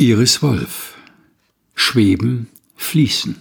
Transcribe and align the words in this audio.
Iris 0.00 0.44
Wolf 0.44 0.96
Schweben, 1.74 2.46
Fließen 2.76 3.34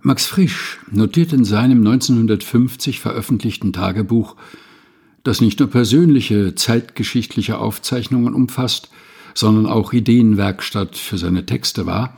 Max 0.00 0.24
Frisch 0.24 0.78
notiert 0.90 1.34
in 1.34 1.44
seinem 1.44 1.80
1950 1.80 2.98
veröffentlichten 2.98 3.74
Tagebuch, 3.74 4.36
das 5.22 5.42
nicht 5.42 5.60
nur 5.60 5.68
persönliche 5.68 6.54
zeitgeschichtliche 6.54 7.58
Aufzeichnungen 7.58 8.32
umfasst, 8.32 8.88
sondern 9.34 9.66
auch 9.66 9.92
Ideenwerkstatt 9.92 10.96
für 10.96 11.18
seine 11.18 11.44
Texte 11.44 11.84
war, 11.84 12.16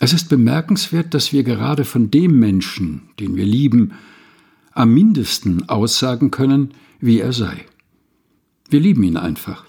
es 0.00 0.12
ist 0.12 0.28
bemerkenswert, 0.30 1.14
dass 1.14 1.32
wir 1.32 1.44
gerade 1.44 1.84
von 1.84 2.10
dem 2.10 2.40
Menschen, 2.40 3.02
den 3.20 3.36
wir 3.36 3.46
lieben, 3.46 3.92
am 4.72 4.92
mindesten 4.92 5.68
aussagen 5.68 6.32
können, 6.32 6.74
wie 6.98 7.20
er 7.20 7.32
sei. 7.32 7.66
Wir 8.68 8.80
lieben 8.80 9.04
ihn 9.04 9.16
einfach. 9.16 9.64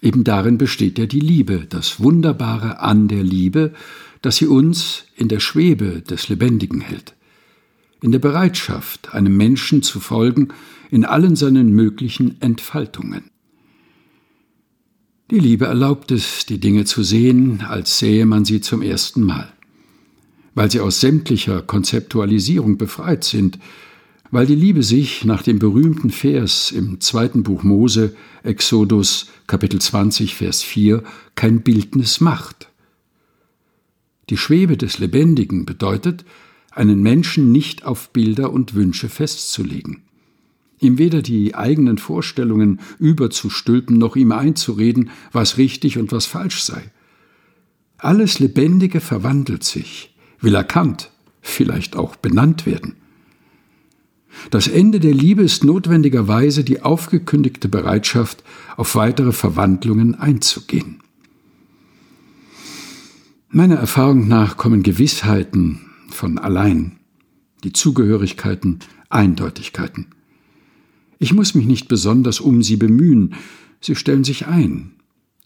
Eben 0.00 0.24
darin 0.24 0.58
besteht 0.58 0.98
ja 0.98 1.06
die 1.06 1.20
Liebe, 1.20 1.66
das 1.68 2.00
Wunderbare 2.00 2.80
an 2.80 3.08
der 3.08 3.24
Liebe, 3.24 3.72
dass 4.22 4.36
sie 4.36 4.46
uns 4.46 5.04
in 5.16 5.28
der 5.28 5.40
Schwebe 5.40 6.02
des 6.02 6.28
Lebendigen 6.28 6.80
hält, 6.80 7.14
in 8.00 8.12
der 8.12 8.20
Bereitschaft, 8.20 9.14
einem 9.14 9.36
Menschen 9.36 9.82
zu 9.82 10.00
folgen 10.00 10.48
in 10.90 11.04
allen 11.04 11.36
seinen 11.36 11.72
möglichen 11.72 12.40
Entfaltungen. 12.40 13.24
Die 15.30 15.38
Liebe 15.38 15.66
erlaubt 15.66 16.10
es, 16.10 16.46
die 16.46 16.58
Dinge 16.58 16.84
zu 16.86 17.02
sehen, 17.02 17.60
als 17.60 17.98
sähe 17.98 18.24
man 18.24 18.44
sie 18.46 18.60
zum 18.60 18.80
ersten 18.80 19.22
Mal. 19.22 19.52
Weil 20.54 20.70
sie 20.70 20.80
aus 20.80 21.00
sämtlicher 21.00 21.60
Konzeptualisierung 21.60 22.78
befreit 22.78 23.24
sind, 23.24 23.58
weil 24.30 24.46
die 24.46 24.54
Liebe 24.54 24.82
sich 24.82 25.24
nach 25.24 25.42
dem 25.42 25.58
berühmten 25.58 26.10
Vers 26.10 26.70
im 26.70 27.00
zweiten 27.00 27.42
Buch 27.42 27.62
Mose, 27.62 28.14
Exodus 28.42 29.28
Kapitel 29.46 29.80
20, 29.80 30.34
Vers 30.34 30.62
4, 30.62 31.02
kein 31.34 31.62
Bildnis 31.62 32.20
macht. 32.20 32.68
Die 34.28 34.36
Schwebe 34.36 34.76
des 34.76 34.98
Lebendigen 34.98 35.64
bedeutet, 35.64 36.24
einen 36.70 37.00
Menschen 37.00 37.50
nicht 37.50 37.84
auf 37.84 38.10
Bilder 38.10 38.52
und 38.52 38.74
Wünsche 38.74 39.08
festzulegen, 39.08 40.02
ihm 40.78 40.98
weder 40.98 41.22
die 41.22 41.54
eigenen 41.54 41.98
Vorstellungen 41.98 42.80
überzustülpen 42.98 43.96
noch 43.96 44.14
ihm 44.14 44.32
einzureden, 44.32 45.10
was 45.32 45.56
richtig 45.56 45.98
und 45.98 46.12
was 46.12 46.26
falsch 46.26 46.62
sei. 46.62 46.92
Alles 47.96 48.38
Lebendige 48.38 49.00
verwandelt 49.00 49.64
sich, 49.64 50.14
will 50.40 50.54
erkannt, 50.54 51.10
vielleicht 51.40 51.96
auch 51.96 52.14
benannt 52.14 52.66
werden. 52.66 52.97
Das 54.50 54.68
Ende 54.68 55.00
der 55.00 55.14
Liebe 55.14 55.42
ist 55.42 55.64
notwendigerweise 55.64 56.64
die 56.64 56.82
aufgekündigte 56.82 57.68
Bereitschaft, 57.68 58.42
auf 58.76 58.94
weitere 58.94 59.32
Verwandlungen 59.32 60.14
einzugehen. 60.14 61.00
Meiner 63.50 63.76
Erfahrung 63.76 64.28
nach 64.28 64.56
kommen 64.56 64.82
Gewissheiten 64.82 65.80
von 66.10 66.38
allein, 66.38 66.98
die 67.64 67.72
Zugehörigkeiten, 67.72 68.80
Eindeutigkeiten. 69.08 70.06
Ich 71.18 71.32
muss 71.32 71.54
mich 71.54 71.66
nicht 71.66 71.88
besonders 71.88 72.40
um 72.40 72.62
sie 72.62 72.76
bemühen, 72.76 73.34
sie 73.80 73.96
stellen 73.96 74.24
sich 74.24 74.46
ein. 74.46 74.92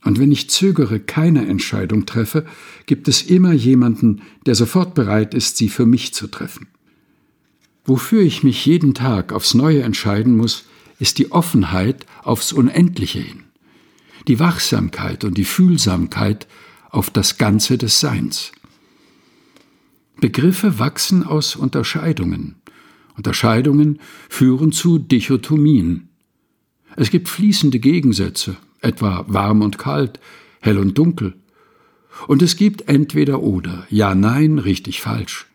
Und 0.04 0.18
wenn 0.18 0.32
ich 0.32 0.50
zögere, 0.50 0.98
keine 0.98 1.46
Entscheidung 1.46 2.06
treffe, 2.06 2.44
gibt 2.86 3.06
es 3.06 3.22
immer 3.22 3.52
jemanden, 3.52 4.22
der 4.46 4.56
sofort 4.56 4.94
bereit 4.94 5.32
ist, 5.32 5.56
sie 5.56 5.68
für 5.68 5.86
mich 5.86 6.12
zu 6.12 6.26
treffen. 6.26 6.66
Wofür 7.84 8.22
ich 8.22 8.42
mich 8.42 8.64
jeden 8.64 8.94
Tag 8.94 9.32
aufs 9.32 9.54
Neue 9.54 9.82
entscheiden 9.82 10.36
muss, 10.36 10.64
ist 10.98 11.18
die 11.18 11.32
Offenheit 11.32 12.06
aufs 12.22 12.52
Unendliche 12.52 13.18
hin, 13.18 13.44
die 14.28 14.38
Wachsamkeit 14.38 15.24
und 15.24 15.36
die 15.36 15.44
Fühlsamkeit 15.44 16.46
auf 16.90 17.10
das 17.10 17.38
Ganze 17.38 17.78
des 17.78 17.98
Seins. 17.98 18.52
Begriffe 20.20 20.78
wachsen 20.78 21.24
aus 21.24 21.56
Unterscheidungen. 21.56 22.54
Unterscheidungen 23.16 23.98
führen 24.28 24.70
zu 24.70 24.98
Dichotomien. 24.98 26.08
Es 26.94 27.10
gibt 27.10 27.28
fließende 27.28 27.80
Gegensätze, 27.80 28.56
etwa 28.80 29.24
warm 29.26 29.62
und 29.62 29.78
kalt, 29.78 30.20
hell 30.60 30.78
und 30.78 30.96
dunkel. 30.96 31.34
Und 32.28 32.42
es 32.42 32.56
gibt 32.56 32.88
entweder 32.88 33.42
oder, 33.42 33.86
ja, 33.90 34.14
nein, 34.14 34.58
richtig, 34.58 35.00
falsch. 35.00 35.46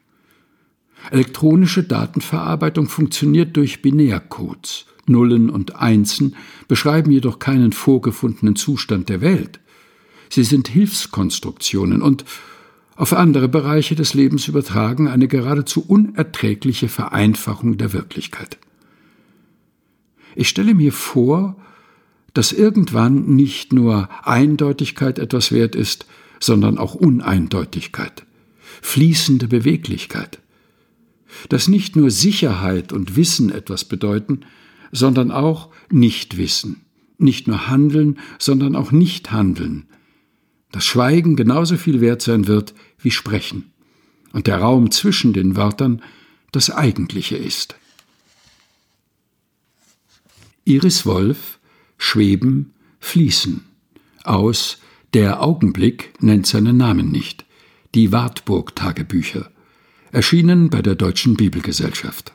Elektronische 1.11 1.83
Datenverarbeitung 1.83 2.87
funktioniert 2.87 3.55
durch 3.55 3.81
Binärcodes. 3.81 4.85
Nullen 5.09 5.49
und 5.49 5.75
Einsen 5.77 6.35
beschreiben 6.67 7.11
jedoch 7.11 7.39
keinen 7.39 7.71
vorgefundenen 7.71 8.55
Zustand 8.55 9.09
der 9.09 9.21
Welt. 9.21 9.59
Sie 10.29 10.43
sind 10.43 10.67
Hilfskonstruktionen 10.67 12.01
und 12.01 12.25
auf 12.95 13.13
andere 13.13 13.47
Bereiche 13.47 13.95
des 13.95 14.13
Lebens 14.13 14.47
übertragen 14.47 15.07
eine 15.07 15.27
geradezu 15.27 15.85
unerträgliche 15.87 16.89
Vereinfachung 16.89 17.77
der 17.77 17.93
Wirklichkeit. 17.93 18.57
Ich 20.35 20.49
stelle 20.49 20.73
mir 20.73 20.91
vor, 20.91 21.55
dass 22.33 22.51
irgendwann 22.51 23.35
nicht 23.35 23.71
nur 23.71 24.09
Eindeutigkeit 24.23 25.19
etwas 25.19 25.51
wert 25.51 25.75
ist, 25.75 26.05
sondern 26.39 26.77
auch 26.77 26.95
Uneindeutigkeit, 26.95 28.25
fließende 28.81 29.47
Beweglichkeit 29.47 30.39
dass 31.49 31.67
nicht 31.67 31.95
nur 31.95 32.11
Sicherheit 32.11 32.93
und 32.93 33.15
Wissen 33.15 33.51
etwas 33.51 33.85
bedeuten, 33.85 34.41
sondern 34.91 35.31
auch 35.31 35.69
Nichtwissen, 35.89 36.81
nicht 37.17 37.47
nur 37.47 37.67
Handeln, 37.67 38.19
sondern 38.39 38.75
auch 38.75 38.91
Nichthandeln, 38.91 39.85
dass 40.71 40.85
Schweigen 40.85 41.35
genauso 41.35 41.77
viel 41.77 42.01
wert 42.01 42.21
sein 42.21 42.47
wird 42.47 42.73
wie 42.99 43.11
Sprechen. 43.11 43.71
Und 44.33 44.47
der 44.47 44.59
Raum 44.59 44.91
zwischen 44.91 45.33
den 45.33 45.55
Wörtern 45.55 46.01
das 46.51 46.69
Eigentliche 46.69 47.37
ist. 47.37 47.75
Iris 50.65 51.05
Wolf 51.05 51.57
Schweben, 51.97 52.73
Fließen. 52.99 53.65
Aus 54.23 54.79
Der 55.13 55.41
Augenblick 55.41 56.13
nennt 56.21 56.45
seinen 56.45 56.77
Namen 56.77 57.11
nicht. 57.11 57.45
Die 57.95 58.11
Wartburg 58.11 58.75
Tagebücher 58.75 59.49
erschienen 60.17 60.71
bei 60.71 60.81
der 60.81 60.95
Deutschen 60.95 61.35
Bibelgesellschaft 61.35 62.33